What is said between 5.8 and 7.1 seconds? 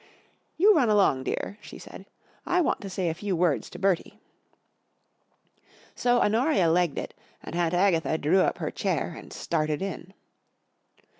So Honoria legged